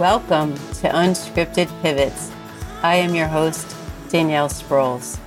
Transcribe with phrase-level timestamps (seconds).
[0.00, 2.32] Welcome to Unscripted Pivots.
[2.82, 3.76] I am your host,
[4.08, 5.18] Danielle Sprouls.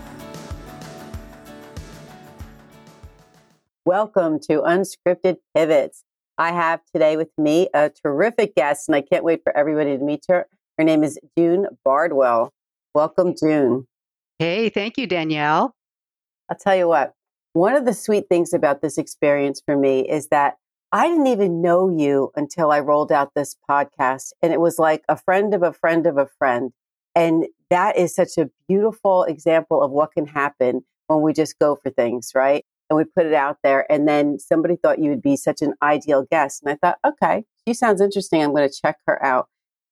[3.86, 6.04] Welcome to Unscripted Pivots.
[6.40, 10.04] I have today with me a terrific guest, and I can't wait for everybody to
[10.04, 10.48] meet her.
[10.80, 12.50] Her name is June Bardwil.
[12.96, 13.86] Welcome, June.
[14.40, 15.76] Hey, thank you, Danielle.
[16.50, 17.14] I'll tell you what,
[17.54, 20.56] one of the sweet things about this experience for me is that
[20.94, 24.32] I didn't even know you until I rolled out this podcast.
[24.44, 26.72] And it was like a friend of a friend of a friend.
[27.16, 31.76] And that is such a beautiful example of what can happen when we just go
[31.82, 32.64] for things, right?
[32.92, 33.92] And we put it out there.
[33.92, 36.62] And then somebody thought you would be such an ideal guest.
[36.62, 38.44] And I thought, okay, she sounds interesting.
[38.44, 39.48] I'm going to check her out.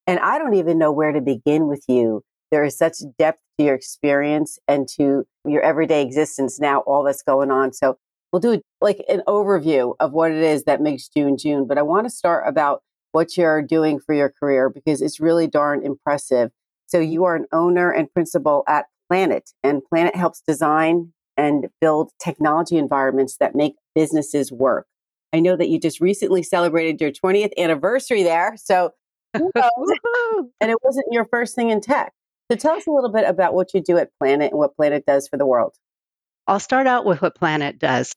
[0.05, 2.23] And I don't even know where to begin with you.
[2.52, 7.23] There is such depth to your experience and to your everyday existence now, all that's
[7.23, 7.73] going on.
[7.73, 7.97] So
[8.31, 11.67] we'll do like an overview of what it is that makes June June.
[11.67, 15.47] But I want to start about what you're doing for your career because it's really
[15.47, 16.52] darn impressive.
[16.87, 22.11] So you are an owner and principal at PLANNET, and PLANNET helps design and build
[22.21, 24.87] technology environments that make businesses work.
[25.33, 28.55] I know that you just recently celebrated your 20th anniversary there.
[28.57, 28.91] So,
[29.33, 32.13] and it wasn't your first thing in tech.
[32.52, 35.05] So tell us a little bit about what you do at PLANNET and what PLANNET
[35.05, 35.73] does for the world.
[36.47, 38.13] I'll start out with what PLANNET does.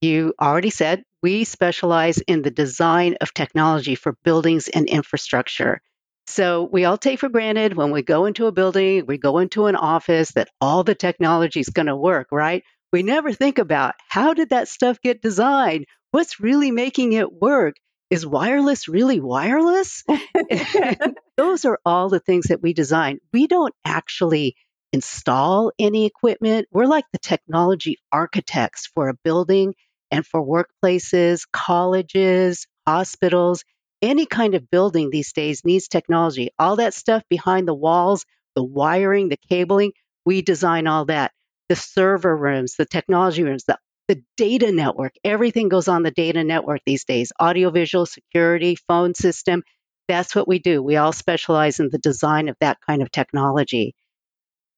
[0.00, 5.82] You already said we specialize in the design of technology for buildings and infrastructure.
[6.26, 9.66] So we all take for granted when we go into a building, we go into
[9.66, 12.62] an office that all the technology is going to work, right?
[12.92, 15.84] We never think about how did that stuff get designed?
[16.12, 17.76] What's really making it work?
[18.08, 20.02] Is wireless really wireless?
[21.36, 23.18] those are all the things that we design.
[23.34, 24.56] We don't actually
[24.92, 26.68] install any equipment.
[26.72, 29.74] We're like the technology architects for a building
[30.10, 33.64] and for workplaces, colleges, hospitals,
[34.02, 36.50] any kind of building these days needs technology.
[36.58, 39.92] All that stuff behind the walls, the wiring, the cabling,
[40.24, 41.32] we design all that.
[41.68, 43.78] The server rooms, the technology rooms, the,
[44.08, 49.62] the data network, everything goes on the data network these days audiovisual, security, phone system.
[50.08, 50.82] That's what we do.
[50.82, 53.94] We all specialize in the design of that kind of technology.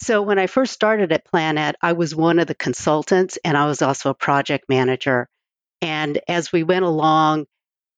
[0.02, 3.66] So when I first started at PLANNET, I was one of the consultants and I
[3.66, 5.28] was also a project manager.
[5.80, 7.46] And as we went along,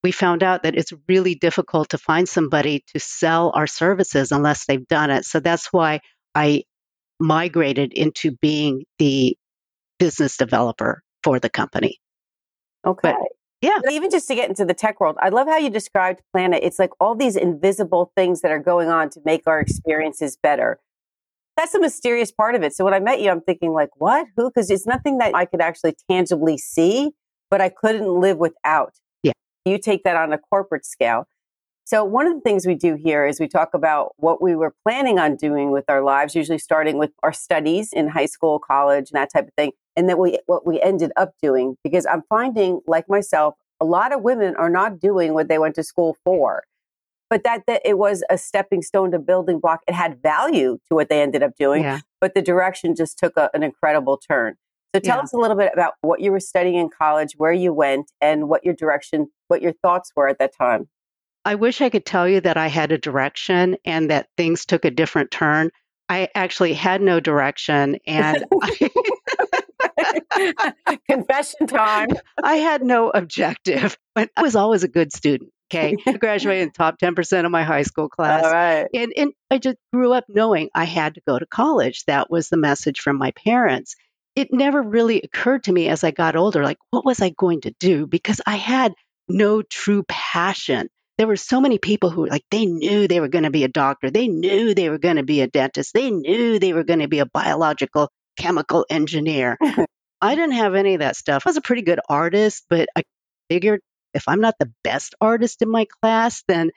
[0.02, 4.66] we found out that it's really difficult to find somebody to sell our services unless
[4.66, 5.24] they've done it.
[5.24, 6.00] So that's why
[6.34, 6.64] I
[7.18, 9.38] migrated into being the
[9.98, 12.00] business developer for the company.
[12.84, 13.14] Okay.
[13.14, 13.16] But,
[13.62, 13.78] yeah.
[13.90, 16.62] Even just to get into the tech world, I love how you described PLANNET.
[16.62, 20.80] It's like all these invisible things that are going on to make our experiences better
[21.56, 22.74] that's the mysterious part of it.
[22.74, 24.26] So when I met you, I'm thinking like, what?
[24.36, 24.50] Who?
[24.50, 27.12] Because it's nothing that I could actually tangibly see,
[27.50, 28.94] but I couldn't live without.
[29.22, 29.32] Yeah.
[29.64, 31.26] You take that on a corporate scale.
[31.86, 34.74] So one of the things we do here is we talk about what we were
[34.84, 39.10] planning on doing with our lives, usually starting with our studies in high school, college,
[39.10, 39.72] and that type of thing.
[39.94, 44.14] And then we, what we ended up doing, because I'm finding like myself, a lot
[44.14, 46.62] of women are not doing what they went to school for
[47.34, 49.80] but that, that it was a stepping stone to building block.
[49.88, 51.98] It had value to what they ended up doing, yeah.
[52.20, 54.54] but the direction just took a, an incredible turn.
[54.94, 55.22] So tell yeah.
[55.24, 58.48] us a little bit about what you were studying in college, where you went, and
[58.48, 60.88] what your direction, what your thoughts were at that time.
[61.44, 64.84] I wish I could tell you that I had a direction and that things took
[64.84, 65.72] a different turn.
[66.08, 68.44] I actually had no direction and
[69.96, 72.10] I, confession time.
[72.44, 75.50] I had no objective, but I was always a good student.
[75.70, 75.96] Okay.
[76.06, 78.44] I graduated in the top 10% of my high school class.
[78.44, 78.86] All right.
[78.94, 82.04] And, and I just grew up knowing I had to go to college.
[82.06, 83.96] That was the message from my parents.
[84.36, 87.62] It never really occurred to me as I got older, like, what was I going
[87.62, 88.06] to do?
[88.06, 88.92] Because I had
[89.28, 90.88] no true passion.
[91.18, 93.68] There were so many people who, like, they knew they were going to be a
[93.68, 94.10] doctor.
[94.10, 95.94] They knew they were going to be a dentist.
[95.94, 99.56] They knew they were going to be a biological chemical engineer.
[100.20, 101.44] I didn't have any of that stuff.
[101.46, 103.02] I was a pretty good artist, but I
[103.48, 103.80] figured
[104.14, 106.70] if I'm not the best artist in my class, then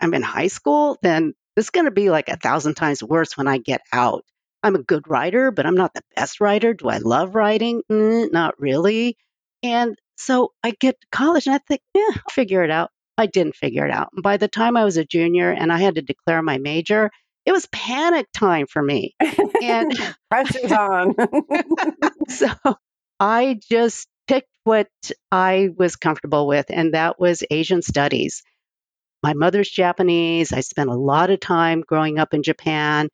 [0.00, 3.36] I'm in high school, then this is going to be like a thousand times worse
[3.36, 4.24] when I get out.
[4.62, 6.74] I'm a good writer, but I'm not the best writer.
[6.74, 7.82] Do I love writing?
[7.90, 9.16] Mm, not really.
[9.62, 12.90] And so I get to college and I think, yeah, I'll figure it out.
[13.16, 14.10] I didn't figure it out.
[14.12, 17.10] And by the time I was a junior and I had to declare my major,
[17.46, 19.14] it was panic time for me.
[19.62, 19.98] And
[20.30, 21.14] pressure's on.
[22.28, 22.48] so
[23.18, 24.88] I just picked what
[25.30, 28.42] I was comfortable with, and that was Asian studies.
[29.22, 30.52] My mother's Japanese.
[30.52, 33.08] I spent a lot of time growing up in Japan,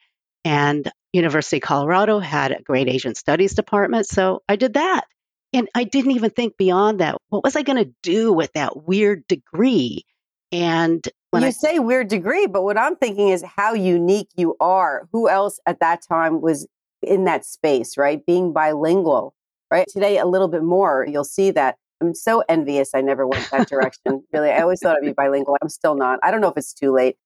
[0.44, 4.06] and University of Colorado had a great Asian studies department.
[4.06, 5.04] So I did that.
[5.52, 7.16] And I didn't even think beyond that.
[7.28, 10.04] What was I going to do with that weird degree?
[10.52, 15.08] And you I, say weird degree, but what I'm thinking is how unique you are.
[15.12, 16.66] Who else at that time was
[17.02, 18.24] in that space, right?
[18.24, 19.34] Being bilingual,
[19.70, 19.86] right?
[19.88, 21.76] Today, a little bit more, you'll see that.
[22.00, 24.24] I'm so envious I never went that direction.
[24.32, 25.56] really, I always thought I'd be bilingual.
[25.62, 26.18] I'm still not.
[26.22, 27.16] I don't know if it's too late.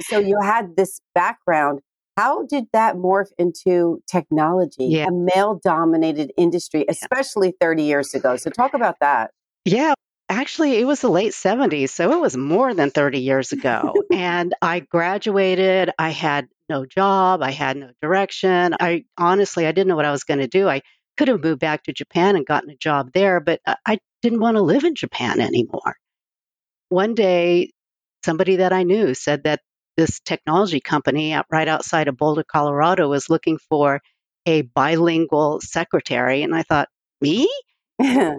[0.00, 1.80] So you had this background.
[2.16, 5.06] How did that morph into technology, yeah.
[5.06, 8.36] a male dominated industry, especially 30 years ago?
[8.36, 9.30] So talk about that.
[9.64, 9.94] Yeah,
[10.28, 11.90] actually, it was the late 70s.
[11.90, 13.94] So it was more than 30 years ago.
[14.12, 15.90] and I graduated.
[15.98, 17.42] I had no job.
[17.42, 18.74] I had no direction.
[18.78, 20.68] I honestly, I didn't know what I was going to do.
[20.68, 20.82] I
[21.16, 24.40] could have moved back to Japan and gotten a job there, but uh, I didn't
[24.40, 25.96] want to live in Japan anymore.
[26.88, 27.72] One day,
[28.24, 29.60] somebody that I knew said that
[29.96, 34.00] this technology company right outside of Boulder, Colorado was looking for
[34.46, 36.42] a bilingual secretary.
[36.42, 36.88] And I thought,
[37.20, 37.48] me?
[38.00, 38.36] I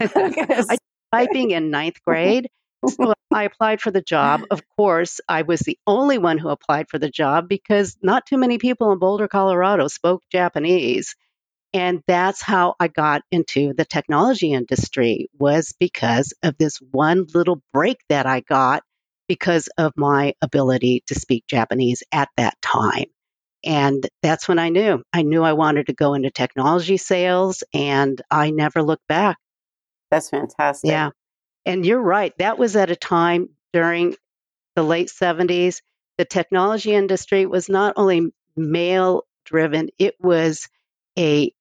[0.00, 0.78] was
[1.12, 2.48] typing in ninth grade.
[2.86, 4.42] So I applied for the job.
[4.50, 8.36] Of course, I was the only one who applied for the job because not too
[8.36, 11.16] many people in Boulder, Colorado spoke Japanese.
[11.74, 17.60] And that's how I got into the technology industry was because of this one little
[17.72, 18.84] break that I got
[19.26, 23.06] because of my ability to speak Japanese at that time.
[23.64, 25.02] And that's when I knew.
[25.12, 29.38] I knew I wanted to go into technology sales and I never looked back.
[30.12, 30.90] That's fantastic.
[30.90, 31.10] Yeah.
[31.66, 32.32] And you're right.
[32.38, 34.14] That was at a time during
[34.76, 35.80] the late 70s.
[36.18, 40.68] The technology industry was not only male driven, it was
[41.18, 41.52] a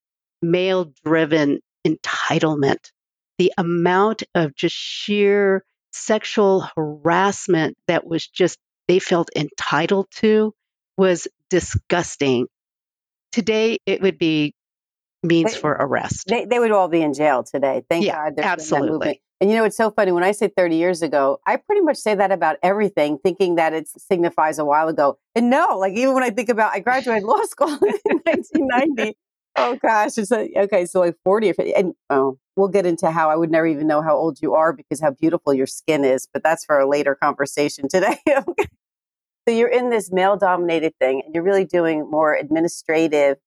[0.44, 2.92] male driven entitlement.
[3.38, 8.58] The amount of just sheer sexual harassment that was just,
[8.88, 10.54] they felt entitled to
[10.98, 12.48] was disgusting.
[13.32, 14.54] Today, it would be
[15.24, 16.28] means they, for arrest.
[16.28, 17.84] They, they would all be in jail today.
[17.90, 18.40] Thank yeah, God.
[18.40, 19.22] Absolutely.
[19.42, 21.98] And you know, it's so funny when I say 30 years ago, I pretty much
[21.98, 25.18] say that about everything, thinking that it signifies a while ago.
[25.36, 29.18] And no, like even when I think about, I graduated law school in 1990.
[29.56, 31.76] Oh gosh, it's like, okay, so like 40 or 50.
[31.76, 34.74] And oh, we'll get into how I would never even know how old you are
[34.74, 38.18] because how beautiful your skin is, but that's for a later conversation today.
[38.28, 38.68] okay.
[39.48, 43.38] So you're in this male dominated thing and you're really doing more administrative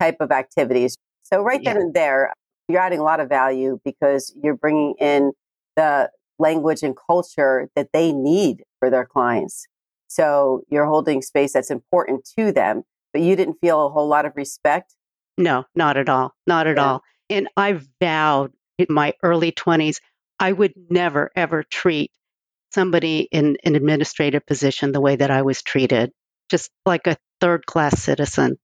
[0.00, 0.96] type of activities.
[1.22, 1.74] So right yeah.
[1.74, 2.32] then and there,
[2.68, 5.32] you're adding a lot of value because you're bringing in
[5.76, 9.66] the language and culture that they need for their clients.
[10.08, 12.82] So you're holding space that's important to them,
[13.12, 14.94] but you didn't feel a whole lot of respect.
[15.38, 16.34] No, not at all.
[16.46, 16.84] Not at yeah.
[16.84, 17.02] all.
[17.30, 19.98] And I vowed in my early 20s,
[20.38, 22.10] I would never, ever treat
[22.72, 26.12] somebody in an administrative position the way that I was treated,
[26.50, 28.56] just like a third class citizen.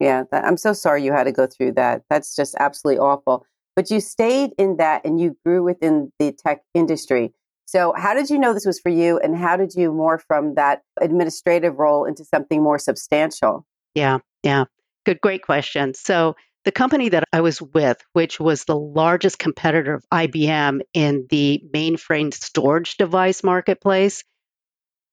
[0.00, 2.02] Yeah, that, I'm so sorry you had to go through that.
[2.08, 3.44] That's just absolutely awful.
[3.74, 7.32] But you stayed in that and you grew within the tech industry.
[7.66, 9.18] So, how did you know this was for you?
[9.18, 13.66] And how did you morph from that administrative role into something more substantial?
[13.94, 14.64] Yeah, yeah.
[15.04, 15.94] Good, great question.
[15.94, 21.26] So, the company that I was with, which was the largest competitor of IBM in
[21.30, 24.22] the mainframe storage device marketplace,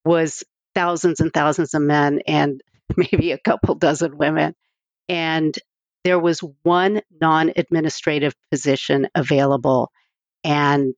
[0.03, 0.43] was
[0.73, 2.61] thousands and thousands of men and
[2.97, 4.53] maybe a couple dozen women.
[5.07, 5.57] And
[6.03, 9.91] there was one non administrative position available.
[10.43, 10.97] And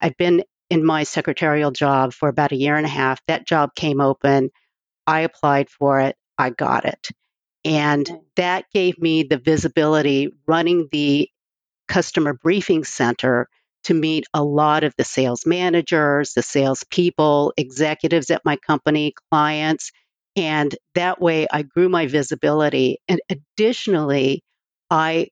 [0.00, 3.20] I've been in my secretarial job for about a year and a half.
[3.28, 4.50] That job came open.
[5.06, 6.16] I applied for it.
[6.38, 7.08] I got it.
[7.66, 11.28] And that gave me the visibility running the
[11.88, 13.48] customer briefing center
[13.84, 19.14] to meet a lot of the sales managers, the sales people, executives at my company,
[19.32, 19.90] clients,
[20.36, 22.98] and that way I grew my visibility.
[23.08, 24.44] And additionally,
[24.88, 25.30] I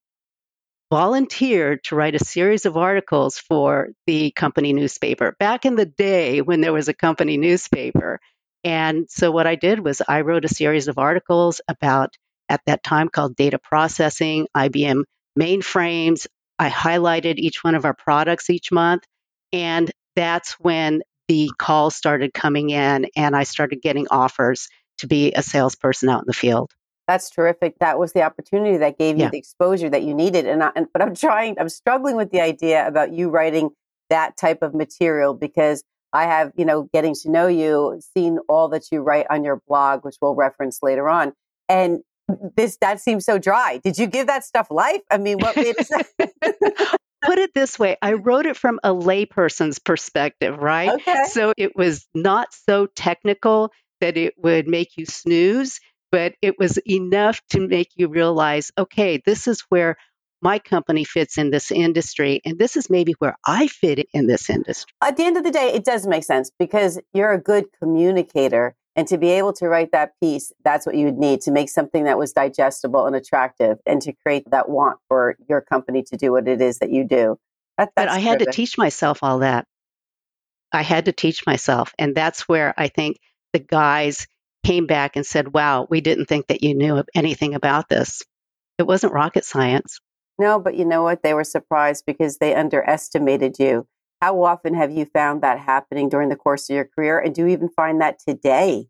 [0.91, 6.41] volunteered to write a series of articles for the company newspaper back in the day
[6.41, 8.19] when there was a company newspaper.
[8.65, 12.17] And so what I did was I wrote a series of articles about,
[12.49, 15.05] at that time, called data processing, IBM
[15.39, 16.27] mainframes.
[16.59, 19.05] I highlighted each one of our products each month.
[19.53, 25.33] And that's when the calls started coming in and I started getting offers to be
[25.33, 26.73] a salesperson out in the field.
[27.07, 27.79] That's terrific.
[27.81, 29.31] That was the opportunity that gave you yeah.
[29.31, 30.47] the exposure that you needed.
[30.47, 33.71] And, I, and but I'm trying, I'm struggling with the idea about you writing
[34.11, 35.83] that type of material because
[36.13, 39.61] I have, you know, getting to know you, seen all that you write on your
[39.67, 41.33] blog, which we'll reference later on.
[41.69, 42.01] And
[42.57, 43.81] this that seems so dry.
[43.83, 45.01] Did you give that stuff life?
[45.11, 46.99] I mean, what made it?
[47.25, 50.91] Put it this way, I wrote it from a layperson's perspective, right?
[50.91, 51.25] Okay.
[51.31, 55.81] So it was not so technical that it would make you snooze,
[56.13, 59.97] but it was enough to make you realize okay, this is where
[60.45, 62.43] my company fits in this industry.
[62.45, 64.93] And this is maybe where I fit in this industry.
[65.01, 68.77] At the end of the day, it does make sense because you're a good communicator.
[68.97, 71.69] And to be able to write that piece, that's what you would need to make
[71.69, 76.17] something that was digestible and attractive and to create that want for your company to
[76.17, 77.37] do what it is that you do.
[77.77, 79.67] That, but I had to teach myself all that.
[80.73, 81.93] I had to teach myself.
[81.99, 83.19] And that's where I think
[83.53, 84.29] the guys
[84.65, 88.23] came back and said, wow, we didn't think that you knew anything about this.
[88.79, 90.01] It wasn't rocket science.
[90.39, 91.23] No, but you know what?
[91.23, 93.87] They were surprised because they underestimated you.
[94.25, 97.19] How often have you found that happening during the course of your career?
[97.19, 98.89] And do you even find that today?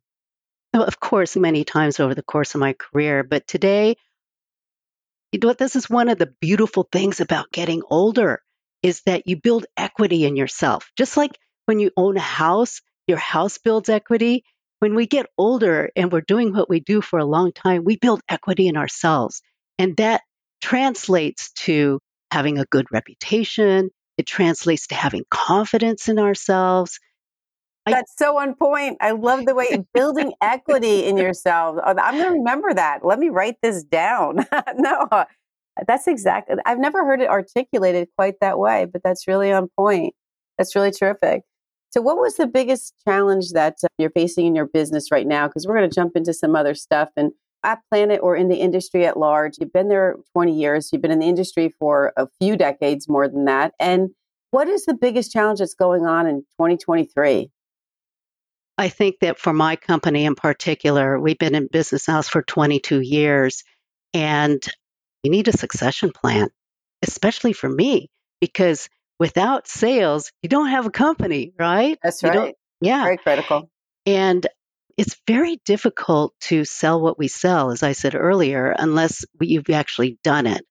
[0.72, 3.24] Well, of course, many times over the course of my career.
[3.24, 3.96] But today,
[5.32, 5.58] you know what?
[5.58, 8.42] This is one of the beautiful things about getting older
[8.84, 10.92] is that you build equity in yourself.
[10.96, 11.36] Just like
[11.66, 14.44] when you own a house, your house builds equity.
[14.78, 17.96] When we get older and we're doing what we do for a long time, we
[17.96, 19.42] build equity in ourselves.
[19.80, 20.20] And that
[20.62, 21.98] translates to
[22.30, 23.90] having a good reputation.
[24.16, 27.00] It translates to having confidence in ourselves.
[27.86, 28.98] That's so on point.
[29.00, 31.78] I love the way building equity in yourself.
[31.84, 33.04] Oh, I'm going to remember that.
[33.04, 34.46] Let me write this down.
[34.76, 35.24] no, uh,
[35.86, 36.56] that's exactly.
[36.56, 40.14] Uh, I've never heard it articulated quite that way, but that's really on point.
[40.56, 41.42] That's really terrific.
[41.90, 45.46] So, what was the biggest challenge that uh, you're facing in your business right now?
[45.46, 47.10] Because we're going to jump into some other stuff.
[47.16, 47.32] And
[47.64, 51.10] at PLANNET or in the industry at large, you've been there 20 years, you've been
[51.10, 53.72] in the industry for a few decades more than that.
[53.80, 54.10] And
[54.50, 57.50] what is the biggest challenge that's going on in 2023?
[58.76, 63.00] I think that for my company in particular, we've been in business house for 22
[63.00, 63.64] years,
[64.12, 64.62] and
[65.22, 66.48] we need a succession plan,
[67.02, 71.98] especially for me, because without sales, you don't have a company, right?
[72.02, 72.54] That's right.
[72.80, 73.04] Yeah.
[73.04, 73.70] Very critical.
[74.06, 74.46] And
[74.96, 80.18] it's very difficult to sell what we sell, as I said earlier, unless you've actually
[80.22, 80.64] done it.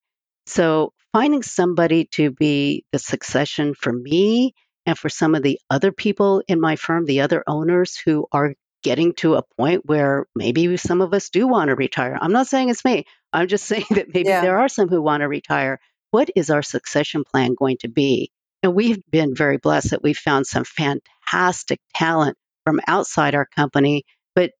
[0.45, 4.53] So finding somebody to be the succession for me
[4.85, 8.53] and for some of the other people in my firm, the other owners who are
[8.83, 12.17] getting to a point where maybe some of us do want to retire.
[12.19, 13.05] I'm not saying it's me.
[13.31, 14.41] I'm just saying that maybe yeah.
[14.41, 15.79] there are some who want to retire.
[16.11, 18.31] What is our succession plan going to be?
[18.61, 24.03] And we've been very blessed that we've found some fantastic talent from outside our company,
[24.35, 24.51] but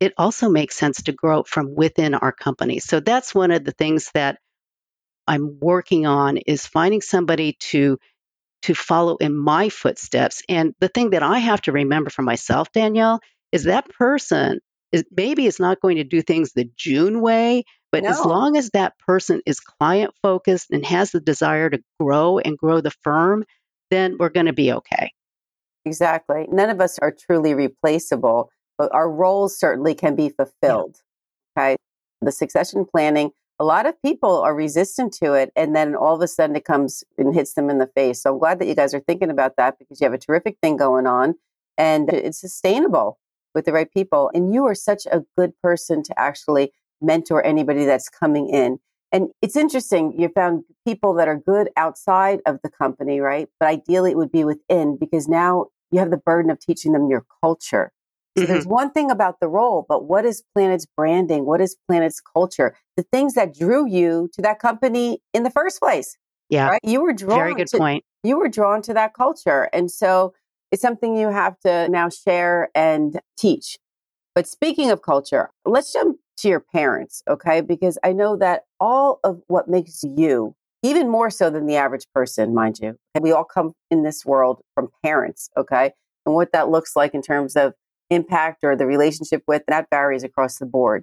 [0.00, 2.78] it also makes sense to grow from within our company.
[2.78, 4.38] So that's one of the things that
[5.26, 7.98] I'm working on is finding somebody to
[8.62, 10.42] to follow in my footsteps.
[10.48, 13.20] And the thing that I have to remember for myself, Danielle,
[13.52, 14.58] is that person
[14.90, 18.10] is maybe is not going to do things the June way, but no.
[18.10, 22.58] as long as that person is client focused and has the desire to grow and
[22.58, 23.44] grow the firm,
[23.90, 25.12] then we're going to be okay.
[25.84, 26.46] Exactly.
[26.50, 31.00] None of us are truly replaceable, but our roles certainly can be fulfilled.
[31.56, 31.62] Yeah.
[31.62, 31.76] Okay.
[32.20, 35.52] The succession planning, a lot of people are resistant to it.
[35.56, 38.22] And then all of a sudden it comes and hits them in the face.
[38.22, 40.58] So I'm glad that you guys are thinking about that because you have a terrific
[40.60, 41.34] thing going on
[41.76, 43.18] and it's sustainable
[43.54, 44.30] with the right people.
[44.34, 48.78] And you are such a good person to actually mentor anybody that's coming in.
[49.10, 53.48] And it's interesting, you found people that are good outside of the company, right?
[53.58, 57.08] But ideally, it would be within because now you have the burden of teaching them
[57.08, 57.92] your culture.
[58.36, 58.52] So mm-hmm.
[58.52, 61.46] there's one thing about the role, but what is PLANNET's branding?
[61.46, 62.76] What is PLANNET's culture?
[62.96, 66.16] The things that drew you to that company in the first place.
[66.50, 66.68] Yeah.
[66.68, 66.80] Right?
[66.82, 68.04] You were drawn Very good to, point.
[68.22, 69.68] You were drawn to that culture.
[69.72, 70.34] And so
[70.70, 73.78] it's something you have to now share and teach.
[74.34, 77.60] But speaking of culture, let's jump to your parents, okay?
[77.60, 82.06] Because I know that all of what makes you, even more so than the average
[82.14, 85.92] person, mind you, we all come in this world from parents, okay?
[86.24, 87.74] And what that looks like in terms of
[88.10, 91.02] impact or the relationship with, that varies across the board.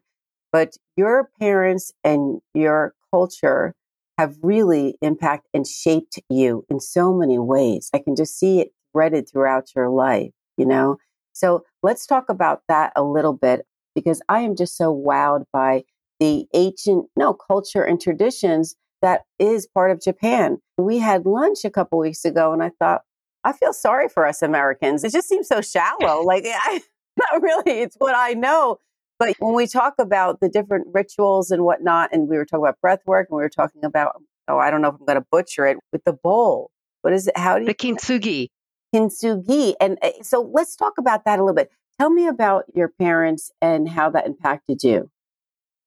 [0.52, 3.74] But your parents and your culture
[4.18, 7.90] have really impacted and shaped you in so many ways.
[7.94, 10.98] I can just see it threaded throughout your life, you know?
[11.34, 13.66] So let's talk about that a little bit
[13.96, 15.84] because I am just so wowed by
[16.20, 20.58] the ancient, no, culture and traditions that is part of Japan.
[20.78, 23.02] We had lunch a couple weeks ago and I thought,
[23.44, 25.04] I feel sorry for us Americans.
[25.04, 26.22] It just seems so shallow.
[26.26, 26.82] like, I,
[27.18, 28.80] not really, it's what I know.
[29.18, 32.82] But when we talk about the different rituals and whatnot, and we were talking about
[32.82, 35.26] breath work and we were talking about, oh, I don't know if I'm going to
[35.32, 36.70] butcher it with the bowl.
[37.02, 37.38] What is it?
[37.38, 37.68] How do you?
[37.68, 38.50] The kintsugi
[38.96, 39.74] kintsugi.
[39.80, 41.70] And eh, so let's talk about that a little bit.
[42.00, 45.10] Tell me about your parents and how that impacted you.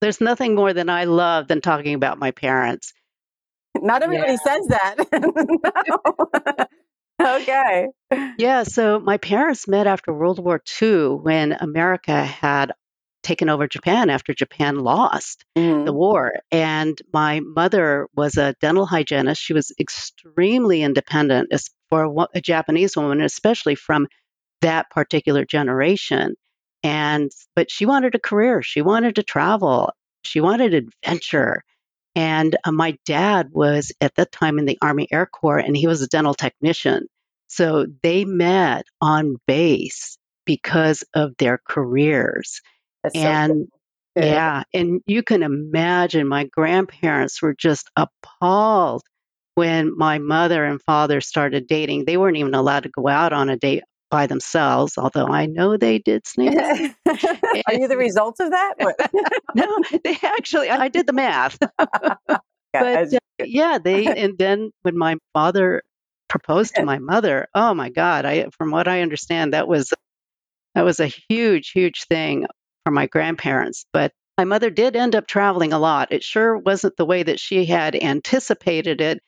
[0.01, 2.93] There's nothing more than I love than talking about my parents.
[3.77, 4.39] Not everybody yeah.
[4.39, 6.69] says that.
[7.23, 7.89] okay.
[8.39, 8.63] Yeah.
[8.63, 12.73] So my parents met after World War II when America had
[13.23, 15.85] taken over Japan after Japan lost mm-hmm.
[15.85, 16.35] the war.
[16.51, 19.43] And my mother was a dental hygienist.
[19.43, 21.53] She was extremely independent
[21.91, 24.07] for a Japanese woman, especially from
[24.61, 26.35] that particular generation.
[26.83, 31.63] And, but she wanted a career, she wanted to travel, she wanted adventure.
[32.15, 35.87] And uh, my dad was at that time in the Army Air Corps and he
[35.87, 37.07] was a dental technician.
[37.49, 42.61] So they met on base because of their careers.
[43.03, 43.69] That's and
[44.17, 44.31] so cool.
[44.31, 49.03] yeah, and you can imagine my grandparents were just appalled
[49.55, 52.05] when my mother and father started dating.
[52.05, 55.77] They weren't even allowed to go out on a date by themselves, although I know
[55.77, 56.57] they did sneak.
[56.57, 58.75] Are you the result of that?
[59.55, 61.59] no, they actually, I did the math.
[61.79, 65.83] but uh, yeah, they, and then when my father
[66.29, 69.93] proposed to my mother, oh my God, I, from what I understand, that was,
[70.75, 72.47] that was a huge, huge thing
[72.85, 73.87] for my grandparents.
[73.93, 76.13] But my mother did end up traveling a lot.
[76.13, 79.21] It sure wasn't the way that she had anticipated it,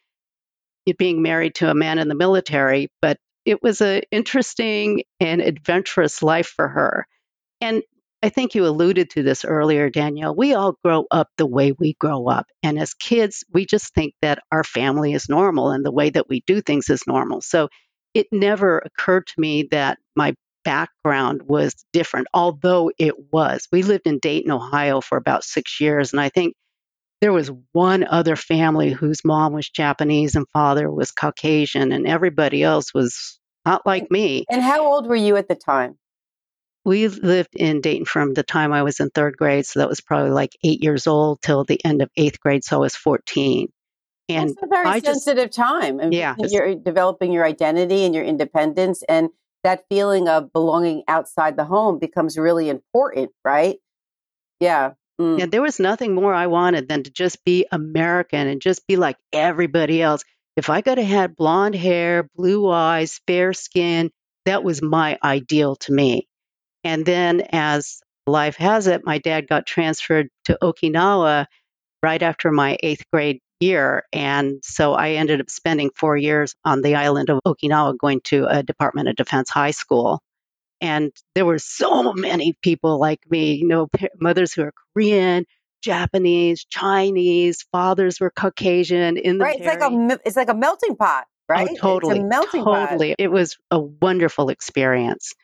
[0.87, 5.41] it being married to a man in the military, but it was an interesting and
[5.41, 7.07] adventurous life for her.
[7.61, 7.83] And
[8.23, 10.35] I think you alluded to this earlier, Danielle.
[10.37, 12.47] We all grow up the way we grow up.
[12.63, 16.29] And as kids, we just think that our family is normal and the way that
[16.29, 17.41] we do things is normal.
[17.41, 17.69] So
[18.13, 23.67] it never occurred to me that my background was different, although it was.
[23.73, 26.13] We lived in Dayton, Ohio for about six years.
[26.13, 26.55] And I think
[27.21, 32.63] there was one other family whose mom was Japanese and father was Caucasian, and everybody
[32.63, 34.45] else was not like me.
[34.49, 35.97] And how old were you at the time?
[36.85, 40.01] We lived in Dayton from the time I was in third grade, so that was
[40.01, 43.69] probably like eight years old till the end of eighth grade, so I was 14.
[44.31, 46.01] And That's a very I sensitive just, time.
[46.01, 46.37] And yeah.
[46.39, 49.29] You're developing your identity and your independence, and
[49.63, 53.77] that feeling of belonging outside the home becomes really important, right?
[54.59, 54.93] Yeah.
[55.21, 55.43] Mm.
[55.43, 58.97] And there was nothing more I wanted than to just be American and just be
[58.97, 60.25] like everybody else.
[60.57, 64.11] If I could have had blonde hair, blue eyes, fair skin,
[64.47, 66.27] that was my ideal to me.
[66.85, 71.45] And then, as life has it, my dad got transferred to Okinawa
[72.03, 74.05] right after my eighth grade year.
[74.15, 78.47] And so I ended up spending four years on the island of Okinawa going to
[78.47, 80.23] a Department of Defense high school.
[80.81, 83.89] And there were so many people like me, you know,
[84.19, 85.45] mothers who are Korean,
[85.83, 89.59] Japanese, Chinese, fathers were Caucasian in the right.
[89.59, 91.69] It's like a it's like a melting pot, oh, right?
[91.71, 93.11] Oh, totally, it's a melting totally.
[93.11, 93.17] Pot.
[93.19, 95.35] It was a wonderful experience,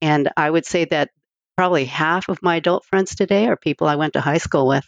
[0.00, 1.10] and I would say that
[1.56, 4.84] probably half of my adult friends today are people I went to high school with.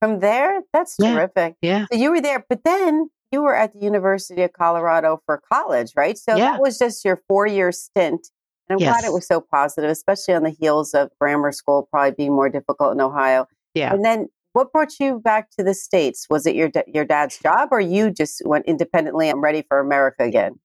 [0.00, 1.54] From there, that's yeah, terrific.
[1.62, 1.86] Yeah.
[1.90, 5.92] So you were there, but then you were at the University of Colorado for college,
[5.96, 6.18] right?
[6.18, 6.52] So yeah.
[6.52, 8.28] that was just your four year stint
[8.68, 9.00] and I'm yes.
[9.00, 12.48] glad it was so positive, especially on the heels of grammar school probably being more
[12.48, 13.46] difficult in Ohio.
[13.74, 13.92] Yeah.
[13.92, 16.26] And then what brought you back to the States?
[16.30, 19.28] Was it your, your dad's job or you just went independently?
[19.28, 20.58] I'm ready for America again.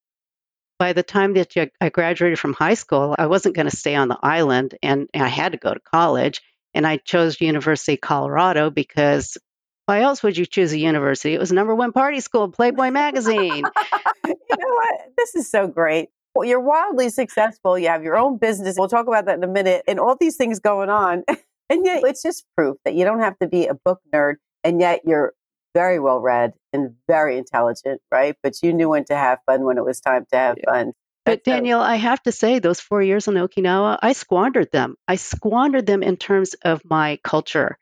[0.80, 4.08] By the time that I graduated from high school, I wasn't going to stay on
[4.08, 6.42] the island and I had to go to college.
[6.74, 9.38] And I chose University of Colorado because
[9.86, 11.34] why else would you choose a university?
[11.34, 13.66] It was number one party school, Playboy magazine.
[14.26, 15.02] you know what?
[15.18, 16.10] This is so great.
[16.34, 17.78] Well, you're wildly successful.
[17.78, 18.76] You have your own business.
[18.78, 21.24] We'll talk about that in a minute and all these things going on.
[21.70, 24.82] And yet it's just proof that you don't have to be a book nerd and
[24.82, 25.32] yet you're
[25.74, 28.36] very well read and very intelligent, right?
[28.44, 30.92] But you knew when to have fun when it was time to have fun.
[31.26, 34.96] But Danielle, I have to say, those four years in Okinawa, I squandered them.
[35.08, 37.78] I squandered them in terms of my culture.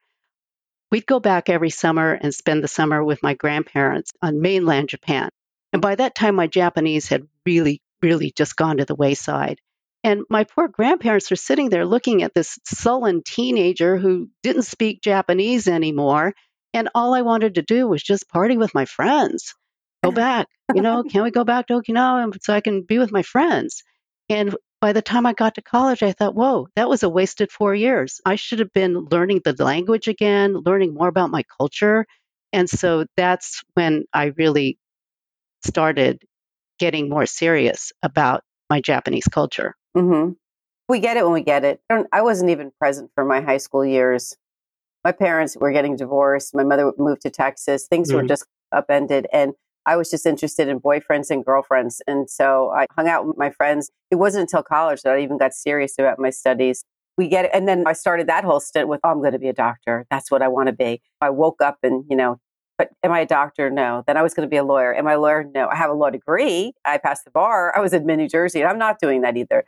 [0.92, 5.30] We'd go back every summer and spend the summer with my grandparents on mainland Japan.
[5.72, 9.60] And by that time, my Japanese had really really just gone to the wayside.
[10.04, 15.02] And my poor grandparents are sitting there looking at this sullen teenager who didn't speak
[15.02, 16.34] Japanese anymore.
[16.74, 19.56] And all I wanted to do was just party with my friends.
[20.04, 23.12] Go back, you know, can we go back to Okinawa so I can be with
[23.12, 23.84] my friends?
[24.30, 27.52] And by the time I got to college, I thought, whoa, that was a wasted
[27.52, 28.22] four years.
[28.26, 32.06] I should have been learning the language again, learning more about my culture.
[32.54, 34.78] And so that's when I really
[35.66, 36.24] started
[36.80, 39.76] getting more serious about my Japanese culture.
[39.96, 40.32] Mm-hmm.
[40.88, 41.82] We get it when we get it.
[42.12, 44.36] I wasn't even present for my high school years.
[45.04, 46.56] My parents were getting divorced.
[46.56, 47.88] My mother moved to Texas.
[47.88, 48.18] Things mm-hmm.
[48.18, 49.28] were just upended.
[49.32, 49.54] And
[49.86, 52.02] I was just interested in boyfriends and girlfriends.
[52.06, 53.92] And so I hung out with my friends.
[54.12, 56.84] It wasn't until college that I even got serious about my studies.
[57.18, 57.52] We get it.
[57.54, 60.06] And then I started that whole stint with, oh, I'm going to be a doctor.
[60.10, 61.02] That's what I want to be.
[61.22, 62.40] I woke up and, you know,
[62.80, 63.70] but am I a doctor?
[63.70, 64.04] No.
[64.08, 64.96] Then I was going to be a lawyer.
[64.96, 65.44] Am I a lawyer?
[65.54, 65.68] No.
[65.68, 66.74] I have a law degree.
[66.86, 67.78] I passed the bar.
[67.78, 69.66] I was in New Jersey, and I'm not doing that either.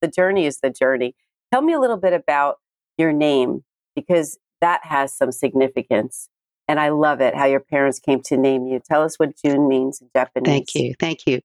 [0.00, 1.16] The journey is the journey.
[1.52, 2.58] Tell me a little bit about
[2.96, 3.64] your name
[3.96, 6.28] because that has some significance.
[6.68, 8.80] And I love it how your parents came to name you.
[8.80, 10.48] Tell us what June means in Japanese.
[10.48, 10.94] Thank you.
[10.98, 11.40] Thank you.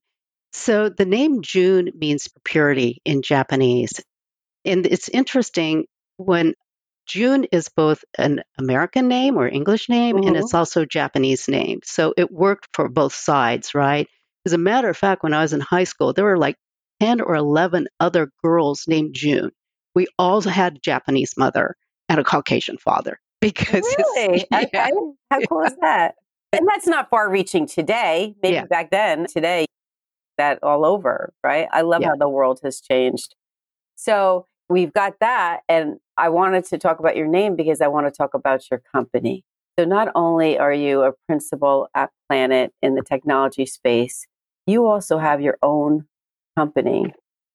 [0.54, 4.02] So the name June means purity in Japanese.
[4.66, 5.86] And it's interesting
[6.18, 6.54] when
[7.06, 10.28] June is both an American name or English name, mm-hmm.
[10.28, 11.80] and it's also Japanese name.
[11.84, 14.08] So it worked for both sides, right?
[14.46, 16.58] As a matter of fact, when I was in high school, there were like
[17.00, 19.52] 10 or 11 other girls named June.
[19.94, 21.76] We all had a Japanese mother
[22.10, 24.92] and a Caucasian father because really, yeah, okay.
[25.30, 26.16] how cool is that?
[26.54, 28.36] And that's not far reaching today.
[28.44, 28.66] Maybe yeah.
[28.66, 29.66] back then, today,
[30.38, 31.68] that all over, right?
[31.72, 33.36] I love how the world has changed.
[33.96, 35.62] So we've got that.
[35.70, 38.80] And I wanted to talk about your name because I want to talk about your
[38.94, 39.44] company.
[39.80, 44.28] So not only are you a principal at PLANNET in the technology space,
[44.68, 46.06] you also have your own
[46.56, 47.12] company.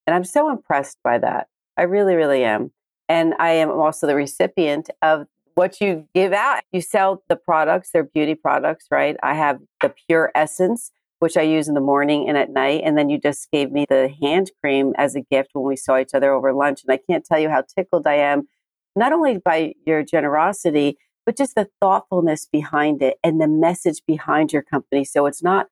[0.07, 1.47] And I'm so impressed by that.
[1.77, 2.73] I really, really am.
[3.09, 6.63] And I am also the recipient of what you give out.
[6.73, 9.17] You sell the products, they're beauty products, right?
[9.23, 12.83] I have the Pure Essence, which I use in the morning and at night.
[12.85, 15.99] And then you just gave me the hand cream as a gift when we saw
[15.99, 16.83] each other over lunch.
[16.83, 18.49] And I can't tell you how tickled I am,
[18.97, 24.53] not only by your generosity, but just the thoughtfulness behind it and the message behind
[24.53, 25.05] your company.
[25.05, 25.67] So it's not,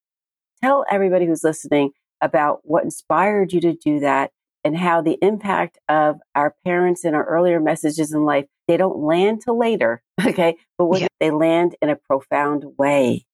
[0.62, 4.32] tell everybody who's listening about what inspired you to do that
[4.64, 8.98] and how the impact of our parents and our earlier messages in life, they don't
[8.98, 10.02] land till later.
[10.24, 10.56] Okay.
[10.78, 11.06] But yeah.
[11.20, 13.26] they land in a profound way.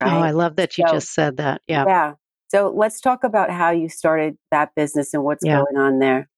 [0.00, 0.12] Oh, right?
[0.12, 1.62] Oh, I love that you so, just said that.
[1.66, 1.84] Yeah.
[1.86, 2.12] Yeah.
[2.48, 5.62] So let's talk about how you started that business and what's yeah.
[5.62, 6.28] going on there.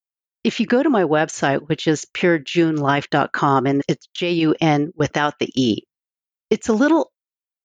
[0.49, 5.39] If you go to my website, which is purejunlife.com, and it's J U N without
[5.39, 5.83] the E,
[6.49, 7.13] it's a little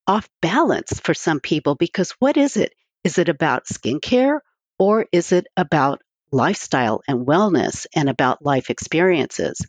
[0.06, 2.74] off balance for some people because what is it?
[3.06, 4.40] Is it about skincare
[4.78, 6.02] or is it about
[6.34, 9.66] lifestyle and wellness and about life experiences.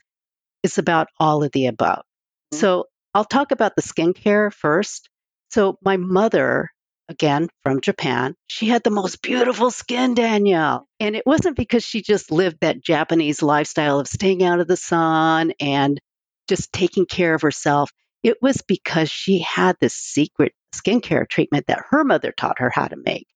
[0.64, 1.98] It's about all of the above.
[1.98, 2.58] Mm-hmm.
[2.58, 5.08] So I'll talk about the skincare first.
[5.50, 6.70] So my mother,
[7.08, 10.86] again from Japan, she had the most beautiful skin, Danielle.
[11.00, 14.76] And it wasn't because she just lived that Japanese lifestyle of staying out of the
[14.76, 16.00] sun and
[16.48, 17.90] just taking care of herself.
[18.22, 22.88] It was because she had this secret skincare treatment that her mother taught her how
[22.88, 23.26] to make.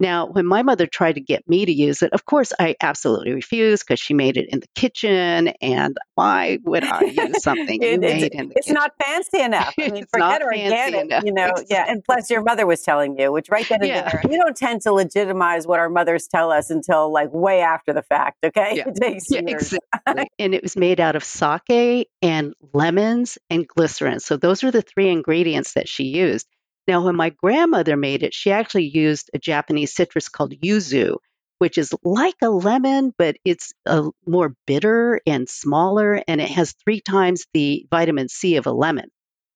[0.00, 3.32] Now, when my mother tried to get me to use it, of course, I absolutely
[3.32, 5.48] refused because she made it in the kitchen.
[5.60, 8.74] And why would I use something it, you made in the It's kitchen?
[8.74, 9.74] not fancy enough.
[9.78, 11.24] I mean, forget organic, enough.
[11.24, 11.48] you know.
[11.48, 11.66] Exactly.
[11.70, 14.08] Yeah, and plus, your mother was telling you, which right then and yeah.
[14.08, 17.92] there, we don't tend to legitimize what our mothers tell us until like way after
[17.92, 18.38] the fact.
[18.44, 18.88] Okay, yeah.
[18.88, 19.72] it takes yeah, years.
[19.72, 20.28] Exactly.
[20.38, 24.20] and it was made out of sake and lemons and glycerin.
[24.20, 26.46] So those are the three ingredients that she used.
[26.88, 31.18] Now, when my grandmother made it, she actually used a Japanese citrus called yuzu,
[31.58, 36.74] which is like a lemon, but it's a more bitter and smaller, and it has
[36.82, 39.10] three times the vitamin C of a lemon.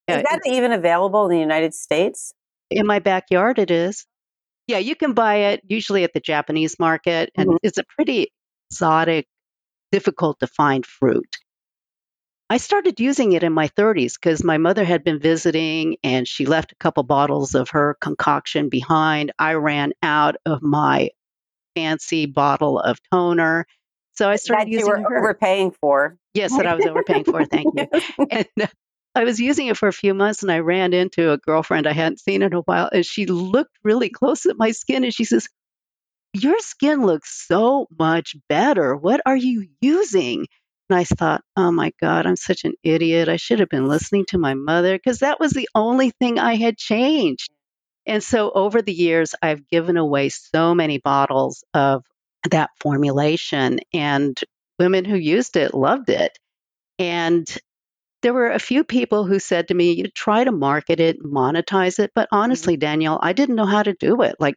[0.09, 2.35] Is uh, that even available in the United States?
[2.71, 4.07] In my backyard, it is.
[4.66, 7.57] Yeah, you can buy it usually at the Japanese market, and mm-hmm.
[7.62, 8.31] it's a pretty
[8.71, 9.27] exotic,
[9.90, 11.37] difficult to find fruit.
[12.53, 16.45] I started using it in my 30s because my mother had been visiting and she
[16.45, 19.33] left a couple bottles of her concoction behind.
[19.38, 21.12] I ran out of my
[21.75, 23.65] fancy bottle of toner.
[24.17, 25.19] So I started that using you were her.
[25.21, 26.19] overpaying for.
[26.35, 27.43] Yes, that I was overpaying for.
[27.47, 27.87] Thank you.
[28.31, 28.67] And uh,
[29.15, 31.95] I was using it for a few months and I ran into a girlfriend I
[31.95, 35.25] hadn't seen in a while and she looked really close at my skin and she
[35.25, 35.49] says,
[36.35, 38.95] Your skin looks so much better.
[38.95, 40.49] What are you using?
[40.90, 43.29] And I thought, oh my God, I'm such an idiot.
[43.29, 46.57] I should have been listening to my mother because that was the only thing I
[46.57, 47.51] had changed.
[48.05, 52.05] And so over the years, I've given away so many bottles of
[52.51, 54.38] that formulation, and
[54.79, 56.37] women who used it loved it.
[56.99, 57.47] And
[58.23, 62.01] there were a few people who said to me, you try to market it, monetize
[62.01, 62.11] it.
[62.14, 62.81] But honestly, mm-hmm.
[62.81, 64.37] Danielle, I didn't know how to do it.
[64.40, 64.57] Like,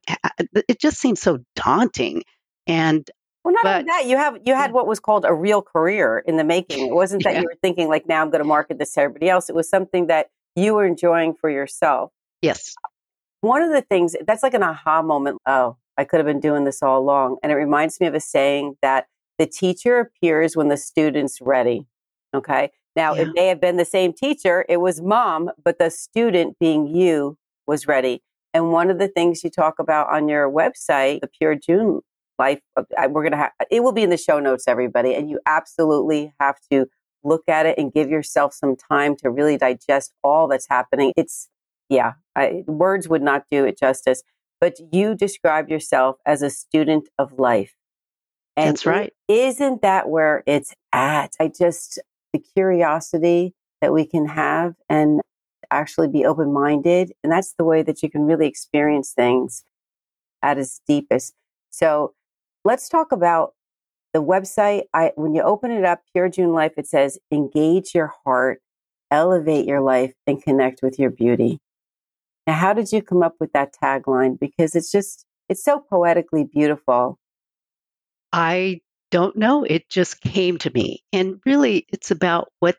[0.67, 2.23] it just seemed so daunting.
[2.67, 3.09] And
[3.45, 4.73] well, not but, only that, you have you had mm.
[4.73, 6.87] what was called a real career in the making.
[6.87, 7.41] It wasn't that yeah.
[7.41, 9.49] you were thinking like, now I'm going to market this to everybody else.
[9.49, 12.11] It was something that you were enjoying for yourself.
[12.41, 12.73] Yes.
[13.41, 15.37] One of the things that's like an aha moment.
[15.45, 18.19] Oh, I could have been doing this all along, and it reminds me of a
[18.19, 19.05] saying that
[19.37, 21.85] the teacher appears when the student's ready.
[22.33, 22.71] Okay.
[22.95, 23.23] Now yeah.
[23.23, 24.65] it may have been the same teacher.
[24.67, 28.23] It was mom, but the student being you was ready.
[28.55, 32.01] And one of the things you talk about on your website, the Pure June
[32.37, 32.59] life.
[32.75, 35.13] We're going to have, it will be in the show notes, everybody.
[35.13, 36.87] And you absolutely have to
[37.23, 41.13] look at it and give yourself some time to really digest all that's happening.
[41.17, 41.49] It's,
[41.89, 44.23] yeah, I, words would not do it justice.
[44.61, 47.75] But you describe yourself as a student of life.
[48.55, 49.13] And That's right.
[49.27, 51.33] Isn't that where it's at?
[51.41, 51.99] I just,
[52.31, 55.19] the curiosity that we can have and
[55.71, 57.11] actually be open minded.
[57.21, 59.65] And that's the way that you can really experience things
[60.41, 61.33] at its deepest.
[61.69, 62.13] So
[62.65, 63.53] let's talk about
[64.13, 64.83] the website.
[64.93, 68.61] I, when you open it up, PureJunLife, it says engage your heart,
[69.11, 71.59] elevate your life, and connect with your beauty.
[72.47, 74.37] Now, how did you come up with that tagline?
[74.39, 77.17] Because it's just, it's so poetically beautiful.
[78.33, 79.63] I don't know.
[79.63, 81.03] It just came to me.
[81.13, 82.77] And really, it's about what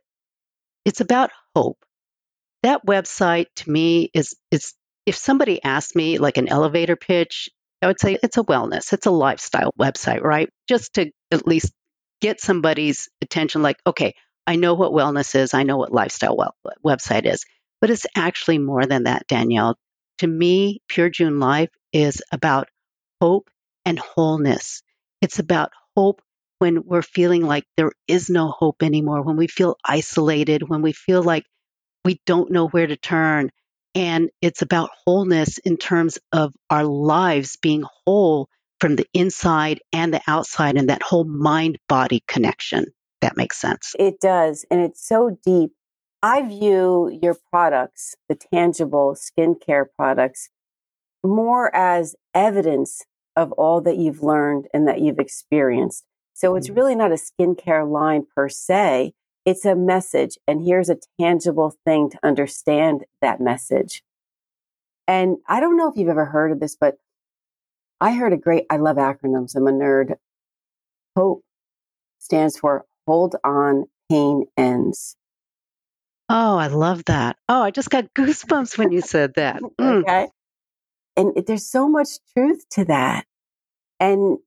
[0.84, 1.78] it's about hope.
[2.62, 7.48] That website to me is, is if somebody asked me like an elevator pitch,
[7.82, 10.48] I would say it's a wellness, it's a lifestyle website, right?
[10.68, 11.72] Just to at least
[12.20, 14.14] get somebody's attention like, okay,
[14.46, 17.44] I know what wellness is, I know what lifestyle well, website is.
[17.80, 19.76] But it's actually more than that, Danielle.
[20.18, 22.68] To me, PureJunLife is about
[23.20, 23.50] hope
[23.84, 24.82] and wholeness.
[25.20, 26.22] It's about hope
[26.58, 30.92] when we're feeling like there is no hope anymore, when we feel isolated, when we
[30.92, 31.44] feel like
[32.04, 33.50] we don't know where to turn.
[33.96, 40.12] And it's about wholeness in terms of our lives being whole from the inside and
[40.12, 42.88] the outside and that whole mind body connection.
[43.22, 43.96] That makes sense.
[43.98, 44.66] It does.
[44.70, 45.70] And it's so deep.
[46.22, 50.50] I view your products, the tangible skincare products,
[51.24, 53.02] more as evidence
[53.34, 56.04] of all that you've learned and that you've experienced.
[56.34, 56.76] So it's mm-hmm.
[56.76, 59.14] really not a skincare line per se.
[59.46, 60.36] It's a message.
[60.46, 64.02] And here's a tangible thing to understand that message.
[65.08, 66.98] And I don't know if you've ever heard of this, but
[68.00, 69.54] I heard a great, I love acronyms.
[69.56, 70.16] I'm a nerd.
[71.16, 71.42] HOPE
[72.18, 75.16] stands for Hold On, Pain Ends.
[76.28, 77.36] Oh, I love that.
[77.48, 79.62] Oh, I just got goosebumps when you said that.
[79.80, 80.02] Mm.
[80.02, 80.28] okay.
[81.16, 83.24] And there's so much truth to that.
[84.00, 84.38] And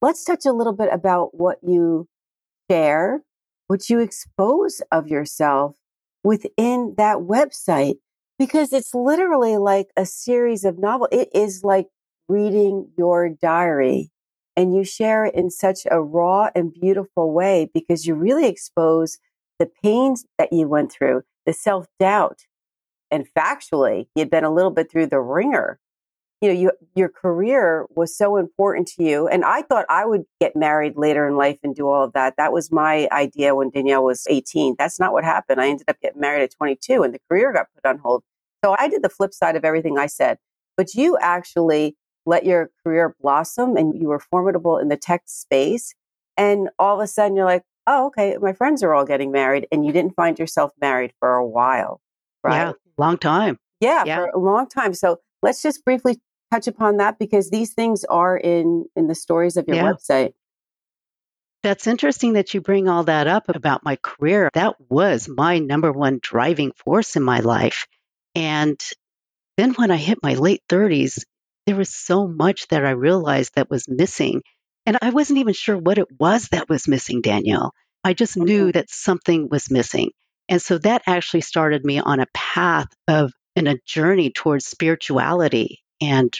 [0.00, 2.08] let's touch a little bit about what you
[2.70, 3.20] share,
[3.68, 5.76] what you expose of yourself
[6.24, 7.96] within that website,
[8.38, 11.08] because it's literally like a series of novels.
[11.12, 11.86] It is like
[12.28, 14.10] reading your diary
[14.56, 19.18] and you share it in such a raw and beautiful way because you really expose
[19.60, 22.40] the pains that you went through, the self doubt.
[23.10, 25.78] And factually, you'd been a little bit through the ringer.
[26.40, 29.26] You know, you, your career was so important to you.
[29.26, 32.34] And I thought I would get married later in life and do all of that.
[32.36, 34.76] That was my idea when Danielle was 18.
[34.78, 35.60] That's not what happened.
[35.60, 38.22] I ended up getting married at 22 and the career got put on hold.
[38.64, 40.38] So I did the flip side of everything I said.
[40.76, 45.94] But you actually let your career blossom and you were formidable in the tech space.
[46.36, 49.66] And all of a sudden you're like, oh, okay, my friends are all getting married,
[49.72, 52.00] and you didn't find yourself married for a while,
[52.44, 52.66] right?
[52.66, 53.58] Yeah, long time.
[53.80, 54.94] Yeah, yeah, for a long time.
[54.94, 59.56] So let's just briefly touch upon that because these things are in in the stories
[59.56, 59.92] of your yeah.
[59.92, 60.32] website.
[61.62, 64.48] That's interesting that you bring all that up about my career.
[64.54, 67.86] That was my number one driving force in my life.
[68.34, 68.80] And
[69.56, 71.24] then when I hit my late 30s,
[71.66, 74.42] there was so much that I realized that was missing.
[74.86, 77.72] And I wasn't even sure what it was that was missing, Danielle.
[78.04, 78.70] I just knew mm-hmm.
[78.70, 80.12] that something was missing.
[80.48, 85.82] And so that actually started me on a path of and a journey towards spirituality
[86.00, 86.32] and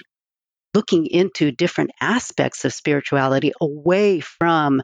[0.75, 4.83] looking into different aspects of spirituality away from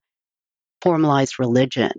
[0.82, 1.92] formalized religion.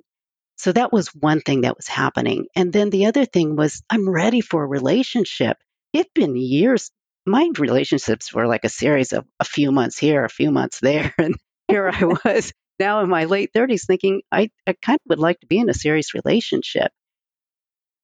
[0.57, 2.45] So that was one thing that was happening.
[2.55, 5.57] And then the other thing was, I'm ready for a relationship.
[5.93, 6.91] It'd been years.
[7.25, 11.13] My relationships were like a series of a few months here, a few months there.
[11.19, 11.35] And
[11.67, 15.39] here I was now in my late 30s thinking I, I kind of would like
[15.39, 16.91] to be in a serious relationship,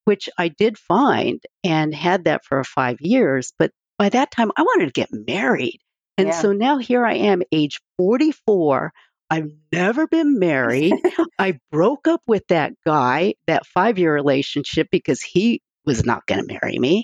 [0.05, 3.53] which I did find and had that for five years.
[3.57, 5.79] But by that time, I wanted to get married.
[6.17, 6.41] And yeah.
[6.41, 8.91] so now here I am, age 44.
[9.29, 10.95] I've never been married.
[11.37, 16.41] I broke up with that guy, that five year relationship, because he was not going
[16.43, 17.03] to marry me.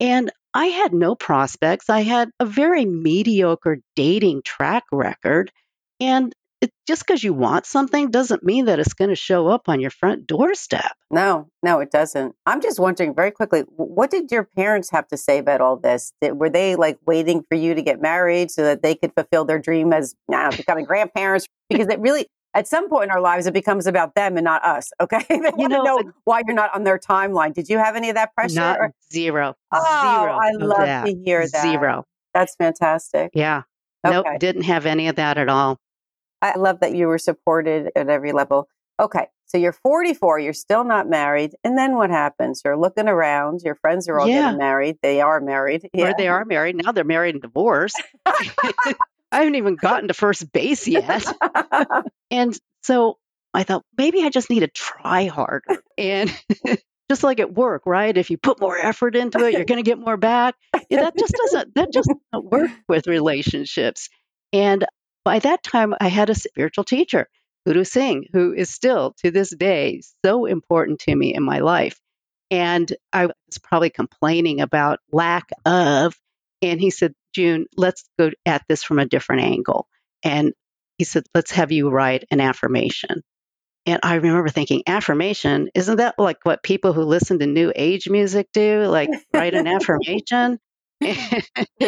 [0.00, 1.88] And I had no prospects.
[1.88, 5.52] I had a very mediocre dating track record.
[6.00, 9.68] And it, just because you want something doesn't mean that it's going to show up
[9.68, 10.92] on your front doorstep.
[11.10, 12.36] No, no, it doesn't.
[12.46, 16.12] I'm just wondering very quickly, what did your parents have to say about all this?
[16.22, 19.44] Did, were they like waiting for you to get married so that they could fulfill
[19.44, 21.48] their dream as now becoming grandparents?
[21.68, 24.64] Because it really, at some point in our lives, it becomes about them and not
[24.64, 24.88] us.
[25.00, 27.54] Okay, they want to know, know why you're not on their timeline.
[27.54, 28.54] Did you have any of that pressure?
[28.54, 28.92] Not or?
[29.12, 29.56] zero.
[29.72, 30.38] Oh, zero.
[30.40, 31.06] I love that.
[31.06, 31.62] to hear that.
[31.62, 32.04] Zero.
[32.32, 33.32] That's fantastic.
[33.34, 33.62] Yeah.
[34.06, 34.14] Okay.
[34.14, 35.78] Nope, didn't have any of that at all.
[36.42, 38.68] I love that you were supported at every level.
[39.00, 42.62] Okay, so you're 44, you're still not married, and then what happens?
[42.64, 44.42] You're looking around, your friends are all yeah.
[44.42, 44.98] getting married.
[45.02, 45.88] They are married.
[45.94, 46.10] Yeah.
[46.10, 46.76] Or they are married.
[46.76, 48.02] Now they're married and divorced.
[48.26, 48.94] I
[49.30, 51.24] haven't even gotten to first base yet.
[52.30, 53.18] and so
[53.54, 55.82] I thought maybe I just need to try harder.
[55.96, 56.30] And
[57.10, 58.16] just like at work, right?
[58.16, 60.54] If you put more effort into it, you're going to get more back.
[60.90, 64.08] Yeah, that just doesn't that just doesn't work with relationships.
[64.52, 64.84] And
[65.24, 67.28] by that time, I had a spiritual teacher,
[67.66, 72.00] Guru Singh, who is still to this day so important to me in my life.
[72.50, 76.14] And I was probably complaining about lack of,
[76.60, 79.86] and he said, June, let's go at this from a different angle.
[80.22, 80.52] And
[80.98, 83.22] he said, let's have you write an affirmation.
[83.86, 88.08] And I remember thinking, affirmation, isn't that like what people who listen to new age
[88.08, 88.82] music do?
[88.82, 90.58] Like write an affirmation?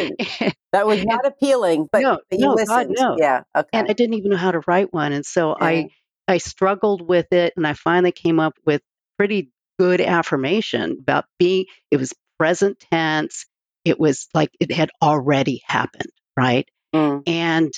[0.73, 2.97] that was not appealing, but, no, but you no, listened.
[2.97, 3.17] God, no.
[3.19, 3.43] Yeah.
[3.57, 3.69] Okay.
[3.73, 5.13] And I didn't even know how to write one.
[5.13, 5.67] And so Yeah.
[5.67, 5.89] I
[6.29, 8.81] I struggled with it and I finally came up with
[9.19, 13.47] pretty good affirmation about being it was present tense.
[13.85, 16.67] It was like it had already happened, right?
[16.95, 17.23] Mm.
[17.27, 17.73] And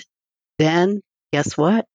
[0.59, 1.01] then
[1.33, 1.87] guess what?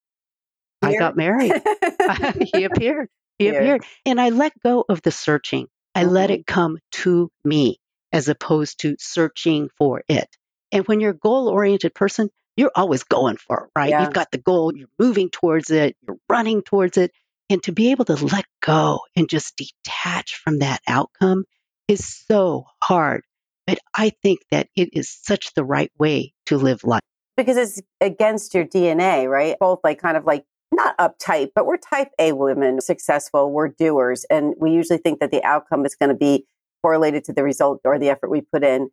[0.81, 1.53] I got married.
[2.53, 3.07] he appeared.
[3.39, 3.59] He Here.
[3.59, 3.83] appeared.
[4.05, 5.67] And I let go of the searching.
[5.95, 6.33] I let Mhm.
[6.35, 7.77] it come to me
[8.11, 10.27] as opposed to searching for it.
[10.71, 13.89] And when you're a goal oriented person, you're always going for it, right?
[13.89, 14.03] Yeah.
[14.03, 17.11] You've got the goal, you're moving towards it, you're running towards it.
[17.49, 21.45] And to be able to let go and just detach from that outcome
[21.87, 23.23] is so hard.
[23.67, 27.01] But I think that it is such the right way to live life.
[27.37, 29.55] because it's against your DNA, right?
[29.59, 34.25] Both like kind of like not uptight, but we're type A women, successful, we're doers.
[34.29, 36.45] And we usually think that the outcome is going to be
[36.81, 38.89] correlated to the result or the effort we put in.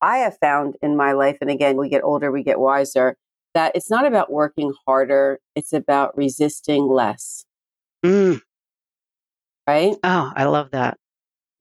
[0.00, 3.16] I have found in my life, and again, we get older, we get wiser,
[3.54, 7.44] that it's not about working harder, it's about resisting less,
[8.04, 8.40] Mm.
[9.66, 9.96] right?
[10.04, 10.98] Oh, I love that.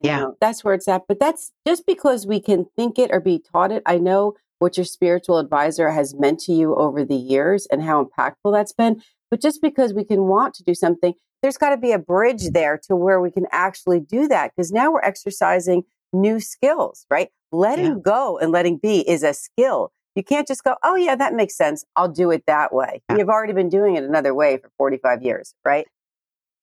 [0.02, 0.20] You Yeah.
[0.20, 1.04] know, that's where it's at.
[1.08, 3.82] But that's just because we can think it or be taught it.
[3.88, 8.04] I know what your spiritual advisor has meant to you over the years and how
[8.04, 9.02] impactful that's been.
[9.32, 12.50] But just because we can want to do something, there's got to be a bridge
[12.52, 14.52] there to where we can actually do that.
[14.56, 17.30] Because now we're exercising new skills, right?
[17.52, 17.96] Letting Yeah.
[18.04, 19.92] go and letting be is a skill.
[20.16, 21.86] You can't just go, oh, yeah, that makes sense.
[21.96, 23.02] I'll do it that way.
[23.10, 23.18] Yeah.
[23.18, 25.86] You've already been doing it another way for 45 years, right?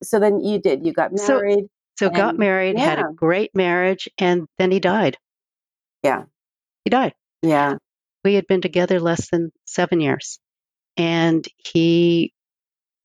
[0.02, 0.84] So then you did.
[0.84, 1.66] You got married.
[1.96, 5.16] So got And- married, had a great marriage, and then he died.
[6.02, 6.24] Yeah.
[6.84, 7.14] He died.
[7.42, 7.76] Yeah.
[8.24, 10.40] We had been together less than seven years.
[10.96, 12.33] And he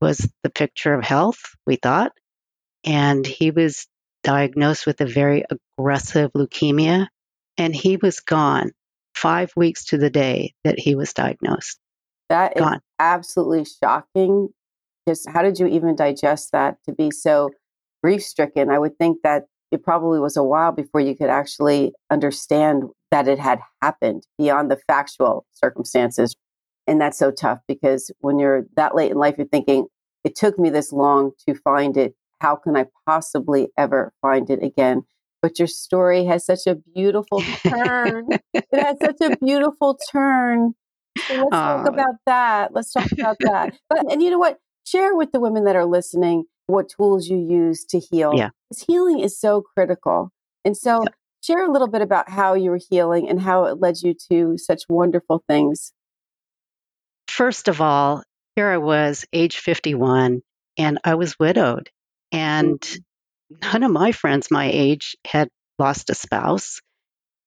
[0.02, 2.12] was the picture of health, we thought.
[2.86, 3.88] And he was
[4.24, 5.44] diagnosed with a very
[5.78, 7.08] aggressive leukemia.
[7.58, 8.72] And he was gone
[9.14, 11.80] five weeks to the day that he was diagnosed.
[12.30, 12.80] That is Gone.
[13.00, 14.50] absolutely shocking.
[15.08, 17.50] Just how did you even digest that to be so
[18.04, 18.70] grief stricken?
[18.70, 23.28] I would think that it probably was a while before you could actually understand that
[23.28, 26.36] it had happened beyond the factual circumstances.
[26.90, 29.86] And that's so tough because when you're that late in life, you're thinking,
[30.24, 32.16] it took me this long to find it.
[32.42, 35.04] How can I possibly ever find it again?
[35.44, 38.30] But your story has such a beautiful turn.
[38.56, 40.74] it has such a beautiful turn.
[41.28, 42.74] So let's talk about that.
[42.74, 43.76] Let's talk about that.
[43.88, 44.58] But and you know what?
[44.84, 48.34] Share with the women that are listening what tools you use to heal.
[48.36, 48.50] Yeah.
[48.68, 50.32] Because healing is so critical.
[50.66, 51.04] And so
[51.44, 54.58] share a little bit about how you were healing and how it led you to
[54.58, 55.94] such wonderful things.
[57.40, 58.22] First of all,
[58.58, 60.42] here I was, age 51,
[60.78, 61.90] and I was widowed.
[62.34, 63.56] And mm-hmm.
[63.62, 65.48] none of my friends my age had
[65.78, 66.82] lost a spouse.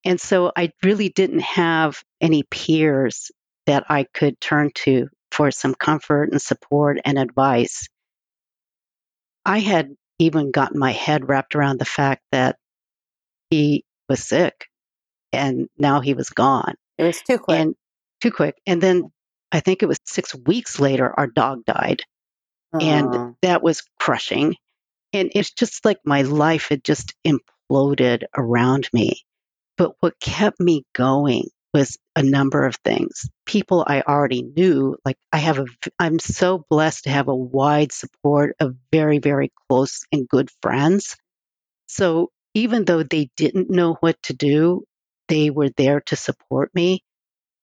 [0.03, 3.31] And so I really didn't have any peers
[3.67, 7.87] that I could turn to for some comfort and support and advice.
[9.45, 12.57] I had even gotten my head wrapped around the fact that
[13.51, 14.65] he was sick
[15.31, 17.59] and now he was gone It was too quick.
[17.59, 17.75] and
[18.21, 18.55] too quick.
[18.65, 19.11] And then
[19.53, 22.01] I think it was six weeks later, our dog died
[22.79, 24.55] and Oh, that was crushing.
[25.13, 29.21] And it's just like my life had just imploded around me.
[29.77, 33.29] But what kept me going was a number of things.
[33.45, 35.65] People I already knew, like I have a,
[35.99, 41.15] I'm so blessed to have a wide support of very, very close and good friends.
[41.87, 44.83] So even though they didn't know what to do,
[45.27, 47.03] they were there to support me.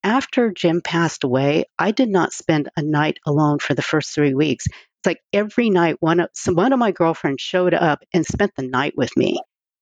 [0.02, 4.34] After Jim passed away, I did not spend a night alone for the first three
[4.34, 4.66] weeks.
[4.66, 8.52] It's like every night, one of so one of my girlfriends showed up and spent
[8.56, 9.38] the night with me,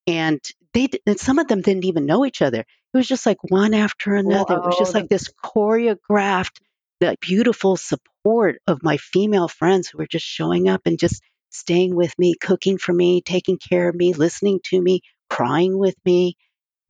[0.07, 0.41] and
[0.75, 2.61] they and some of them didn't even know each other.
[2.61, 4.55] It was just like one after another.
[4.55, 6.59] It was just like this choreographed,
[7.01, 11.95] the beautiful support of my female friends who were just showing up and just staying
[11.95, 15.01] with me, cooking for me, taking care of me, listening to me,
[15.31, 16.37] crying with me,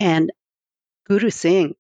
[0.01, 0.31] and
[1.07, 1.75] Guru Singh.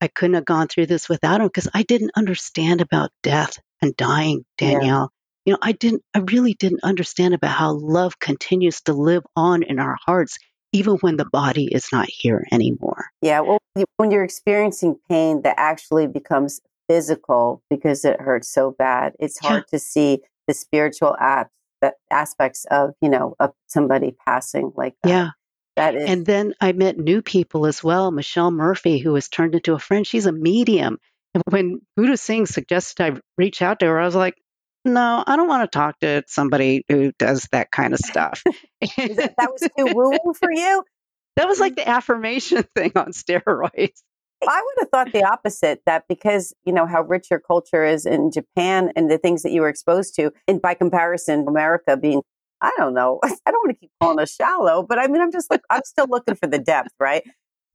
[0.00, 3.96] I couldn't have gone through this without him because I didn't understand about death and
[3.96, 4.72] dying, Yeah.
[4.72, 5.12] Danielle.
[5.44, 9.62] you know, I didn't, I really didn't understand about how love continues to live on
[9.62, 10.38] in our hearts,
[10.72, 13.06] even when the body is not here anymore.
[13.22, 13.40] Yeah.
[13.40, 13.58] Well,
[13.96, 19.64] when you're experiencing pain that actually becomes physical because it hurts so bad, it's hard
[19.72, 19.78] yeah.
[19.78, 20.18] to see
[20.48, 21.16] the spiritual
[22.10, 25.08] aspects of, you know, of somebody passing like that.
[25.08, 25.28] Yeah.
[25.76, 26.08] That is.
[26.08, 28.10] And then I met new people as well.
[28.10, 30.06] Michelle Murphy, who has turned into a friend.
[30.06, 30.98] She's a medium.
[31.34, 34.36] And when Guru Singh suggested I reach out to her, I was like,
[34.86, 38.42] no, I don't want to talk to somebody who does that kind of stuff.
[38.80, 40.82] that, that was too woo woo for you?
[41.36, 41.76] That was like mm.
[41.76, 44.02] the affirmation thing on steroids.
[44.48, 48.06] I would have thought the opposite that because, you know, how rich your culture is
[48.06, 52.22] in Japan and the things that you were exposed to, and by comparison, America being,
[52.60, 55.32] I don't know, I don't want to keep calling us shallow, but I mean, I'm
[55.32, 57.22] just like, I'm still looking for the depth, right?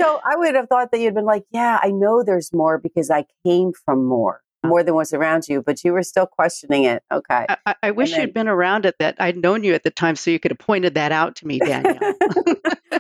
[0.02, 3.12] So I would have thought that you'd been like, yeah, I know there's more because
[3.12, 7.04] I came from more more than what's around you, but you were still questioning it.
[7.12, 7.46] Okay.
[7.66, 9.16] I, I wish then, you'd been around at that.
[9.20, 11.60] I'd known you at the time so you could have pointed that out to me,
[11.60, 11.98] Danielle.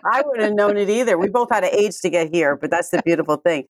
[0.03, 1.17] I wouldn't have known it either.
[1.17, 3.65] We both had an age to get here, but that's the beautiful thing.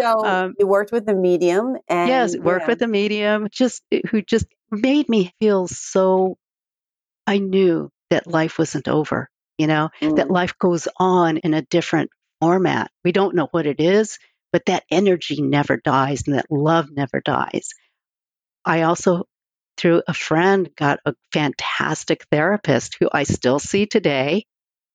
[0.00, 2.68] So um, you worked with the medium and Yes, worked yeah.
[2.68, 6.36] with the medium just who just made me feel so
[7.26, 10.16] I knew that life wasn't over, you know, mm.
[10.16, 12.10] that life goes on in a different
[12.40, 12.90] format.
[13.04, 14.18] We don't know what it is
[14.54, 17.70] but that energy never dies and that love never dies.
[18.64, 19.24] I also,
[19.76, 24.46] through a friend, got a fantastic therapist who I still see today.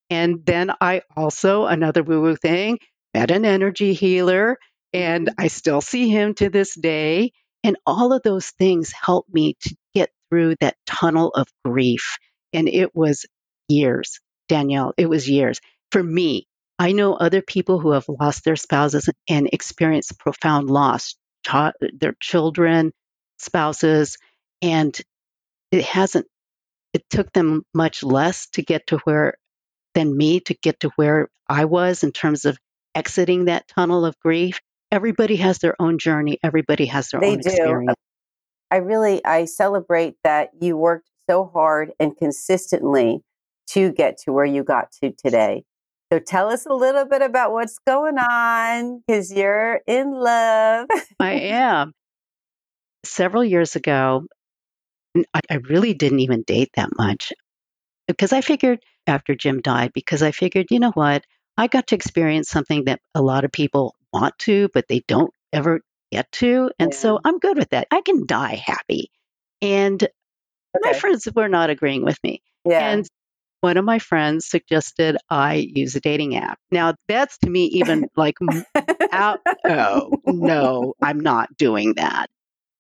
[0.10, 2.80] And then I also, another woo woo thing,
[3.14, 4.58] met an energy healer,
[4.94, 5.30] and.
[5.38, 7.34] I still see him to this day.
[7.62, 12.18] And all of those things helped me to get through that tunnel of grief.
[12.54, 13.26] And it was
[13.68, 15.60] years, Danielle, it was years.
[15.92, 21.16] For me, I know other people who have lost their spouses and experienced profound loss,
[22.00, 22.94] their children,
[23.38, 24.18] spouses,
[24.62, 24.98] and
[25.72, 26.28] it hasn't,
[26.94, 29.36] it took them much less to get to where,
[29.94, 32.58] than me to get to where I was in terms of
[32.96, 34.60] exiting that tunnel of grief.
[34.92, 36.40] Everybody has their own journey.
[36.44, 37.40] Everybody has their they own do.
[37.40, 37.98] experience.
[38.72, 43.22] I really, I celebrate that you worked so hard and consistently
[43.72, 45.64] to get to where you got to today.
[46.12, 50.88] So tell us a little bit about what's going on because you're in love.
[51.20, 51.94] I am.
[53.06, 54.26] Several years ago,
[55.34, 57.32] I, I really didn't even date that much
[58.08, 61.24] because I figured after Jim died, because I figured, you know what?
[61.58, 65.32] I got to experience something that a lot of people want to, but they don't
[65.52, 65.82] ever
[66.12, 66.72] get to.
[66.80, 66.98] And yeah.
[66.98, 67.88] so I'm good with that.
[67.92, 69.12] I can die happy.
[69.62, 70.10] And okay.
[70.84, 72.42] my friends were not agreeing with me.
[72.66, 72.90] Yeah.
[72.90, 73.08] And
[73.62, 76.60] one of my friends suggested I use a dating app.
[76.72, 78.36] Now, that's to me even like
[79.12, 79.40] out.
[79.66, 82.30] Oh, no, I'm not doing that.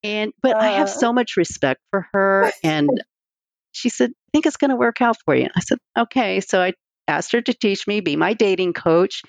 [0.03, 0.91] And, but uh, I have uh.
[0.91, 2.51] so much respect for her.
[2.63, 2.89] And
[3.73, 5.43] she said, I think it's going to work out for you.
[5.43, 6.39] And I said, okay.
[6.39, 6.73] So I
[7.07, 9.21] asked her to teach me, be my dating coach.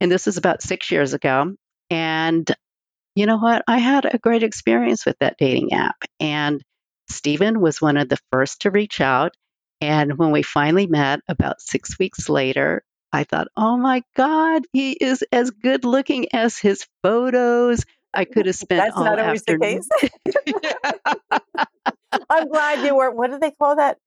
[0.00, 1.54] And this is about six years ago.
[1.90, 2.50] And
[3.18, 3.64] you know what?
[3.66, 5.96] I had a great experience with that dating app.
[6.20, 6.62] And
[7.10, 9.34] Stephen was one of the first to reach out.
[9.80, 14.92] And when we finally met about six weeks later, I thought, oh my God, he
[14.92, 17.84] is as good looking as his photos.
[18.14, 19.80] I could have spent That's all not always afternoon.
[20.00, 20.10] the
[21.32, 21.32] case.
[22.30, 23.10] I'm glad you were.
[23.10, 23.98] What do they call that?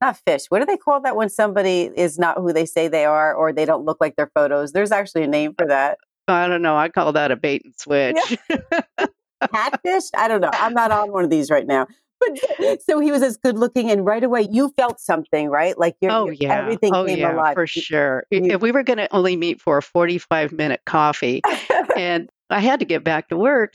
[0.00, 0.42] Not fish.
[0.50, 3.52] What do they call that when somebody is not who they say they are or
[3.52, 4.70] they don't look like their photos?
[4.70, 5.98] There's actually a name for that.
[6.28, 6.76] I don't know.
[6.76, 8.16] I call that a bait and switch.
[8.48, 9.06] Yeah.
[9.52, 10.04] Catfish?
[10.16, 10.50] I don't know.
[10.52, 11.86] I'm not on one of these right now
[12.26, 15.78] but so he was as good looking, and right away you felt something, right?
[15.78, 18.24] Like your, oh yeah, everything oh came yeah, alive for sure.
[18.30, 21.42] You, if we were going to only meet for a forty-five minute coffee,
[21.96, 23.74] and I had to get back to work,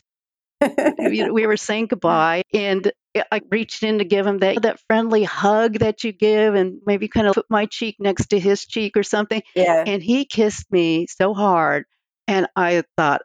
[0.62, 2.92] we were saying goodbye, and
[3.32, 7.08] I reached in to give him that that friendly hug that you give, and maybe
[7.08, 9.42] kind of put my cheek next to his cheek or something.
[9.56, 11.86] Yeah, and he kissed me so hard,
[12.30, 13.22] and I thought,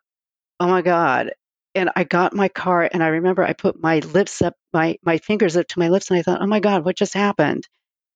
[0.59, 1.31] oh my god
[1.75, 5.19] and I got my car and I remember I put my lips up, my my
[5.19, 7.67] fingers up to my lips, and I thought, oh my god, what just happened?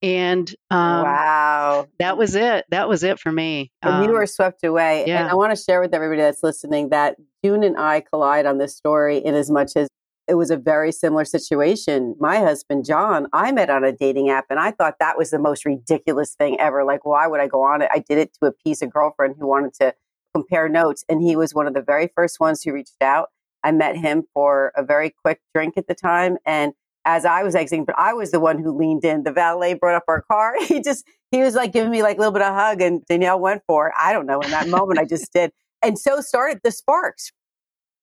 [0.00, 2.64] And um, wow, that was it.
[2.70, 3.72] That was it for me.
[3.82, 5.04] And um, you were swept away.
[5.08, 5.22] Yeah.
[5.22, 8.58] And I want to share with everybody that's listening that June and I collide on
[8.58, 9.88] this story in as much as
[10.28, 12.14] it was a very similar situation.
[12.20, 15.38] My husband, John, I met on a dating app and I thought that was the
[15.38, 16.84] most ridiculous thing ever.
[16.84, 17.88] Like, why would I go on it?
[17.92, 19.94] I did it to appease a girlfriend who wanted to
[20.34, 21.04] compare notes.
[21.08, 23.28] And he was one of the very first ones who reached out.
[23.64, 26.36] I met him for a very quick drink at the time.
[26.46, 26.72] And
[27.04, 29.24] as I was exiting, but I was the one who leaned in.
[29.24, 30.54] The valet brought up our car.
[30.66, 33.40] He just, he was like giving me like a little bit of hug and Danielle
[33.40, 33.94] went for it.
[34.00, 34.40] I don't know.
[34.40, 35.52] In that moment, I just did.
[35.82, 37.30] And so started the sparks.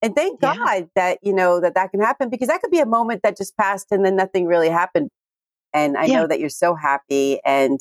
[0.02, 0.54] And thank Yeah.
[0.56, 3.38] God that, you know, that that can happen because that could be a moment that
[3.38, 5.10] just passed and then nothing really happened.
[5.74, 6.22] And I Yeah.
[6.22, 7.80] know that you're so happy and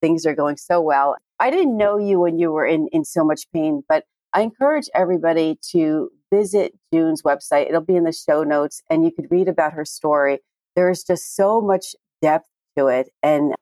[0.00, 1.16] things are going so well.
[1.40, 4.88] I didn't know you when you were in, in so much pain, but I encourage
[4.94, 7.68] everybody to visit June's website.
[7.68, 10.38] It'll be in the show notes and you could read about her story.
[10.76, 13.54] There is just so much depth to it and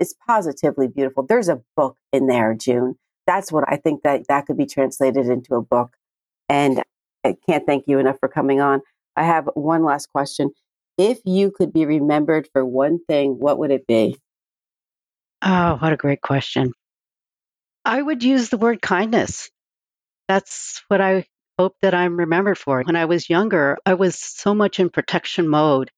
[0.00, 1.26] it's positively beautiful.
[1.26, 2.94] There's a book in there, June.
[3.26, 5.96] That's what I think that that could be translated into a book.
[6.48, 6.82] And
[7.24, 8.82] I can't thank you enough for coming on.
[9.16, 10.50] I have one last question.
[10.96, 14.16] If you could be remembered for one thing, what would it be?
[15.42, 16.72] Oh, what a great question.
[17.84, 19.50] I would use the word kindness.
[20.28, 21.26] That's what I
[21.58, 22.82] hope that I'm remembered for.
[22.82, 25.90] When I was younger, I was so much in protection mode.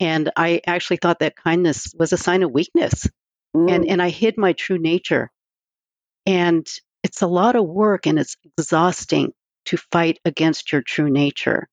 [0.00, 3.08] And I actually thought that kindness was a sign of weakness.
[3.68, 5.30] And, Mm, and I hid my true nature.
[6.26, 6.66] And
[7.02, 9.32] it's a lot of work and it's exhausting
[9.66, 11.68] to fight against your true nature.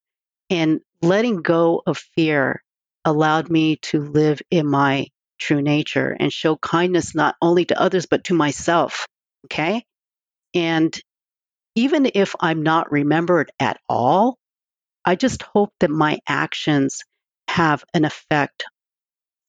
[0.51, 2.63] And letting go of fear
[3.05, 5.07] allowed me to live in my
[5.39, 9.07] true nature and show kindness not only to others, but to myself.
[9.45, 9.83] Okay.
[10.53, 10.99] And
[11.75, 14.37] even if I'm not remembered at all,
[15.05, 17.03] I just hope that my actions
[17.47, 18.65] have an effect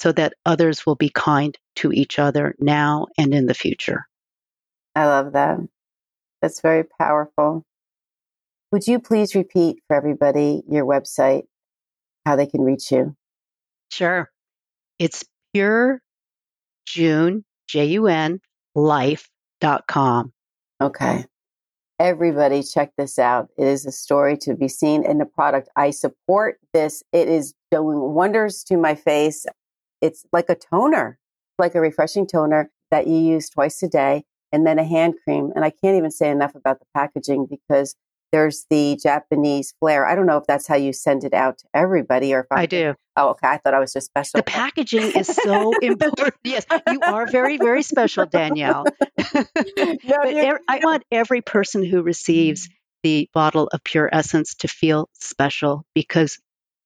[0.01, 4.07] so that others will be kind to each other now and in the future.
[4.95, 5.59] I love that.
[6.41, 7.65] That's very powerful.
[8.73, 11.43] Would you please repeat for everybody your website,
[12.25, 13.17] how they can reach you?
[13.91, 14.31] Sure.
[14.99, 16.01] It's pure
[16.87, 18.41] June, J U N,
[19.63, 20.33] life.com.
[20.81, 21.25] Okay.
[21.99, 23.49] Everybody, check this out.
[23.59, 25.69] It is a story to be seen in the product.
[25.77, 27.03] I support this.
[27.13, 29.45] It is doing wonders to my face.
[30.01, 31.19] It's like a toner,
[31.59, 35.53] like a refreshing toner that you use twice a day, and then a hand cream.
[35.55, 37.95] And I can't even say enough about the packaging because
[38.33, 40.07] there's the Japanese flair.
[40.07, 42.67] I don't know if that's how you send it out to everybody or if I
[42.67, 42.95] do.
[43.17, 43.49] Oh, okay.
[43.49, 44.39] I thought I was just special.
[44.39, 46.35] The packaging is so important.
[46.45, 48.85] Yes, you are very, very special, Danielle.
[49.35, 52.69] No, you're- I want every person who receives
[53.03, 56.39] the bottle of pure essence to feel special because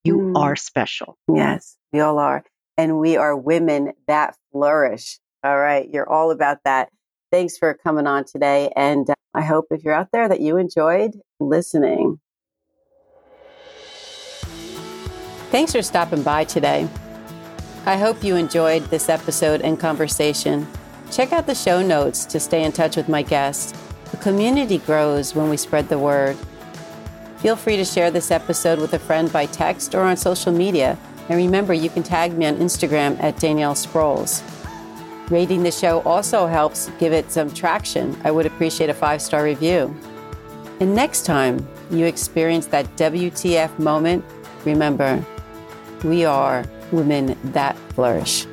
[0.05, 0.37] you Mm.
[0.39, 1.17] are special.
[1.33, 2.45] Yes, we all are.
[2.77, 5.19] And we are women that flourish.
[5.43, 5.89] All right.
[5.93, 6.91] You're all about that.
[7.35, 8.71] Thanks for coming on today.
[8.77, 12.21] And uh, I hope if you're out there that you enjoyed listening.
[15.51, 16.89] Thanks for stopping by today.
[17.87, 20.65] I hope you enjoyed this episode and conversation.
[21.11, 23.77] Check out the show notes to stay in touch with my guests.
[24.13, 26.37] The community grows when we spread the word.
[27.39, 30.97] Feel free to share this episode with a friend by text or on social media.
[31.29, 34.41] And remember, you can tag me on Instagram at Danielle Sprouls.
[35.31, 38.17] Rating the show also helps give it some traction.
[38.25, 39.95] I would appreciate a five star review.
[40.81, 44.25] And next time you experience that WTF moment,
[44.65, 45.25] remember,
[46.03, 48.47] we are women that flourish.